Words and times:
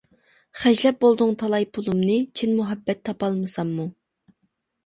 خەجلەپ 0.61 0.97
بولدۇڭ 1.03 1.33
تالاي 1.43 1.67
پۇلۇمنى، 1.77 2.17
چىن 2.41 2.57
مۇھەببەت 2.61 3.05
تاپالمىساممۇ. 3.11 3.87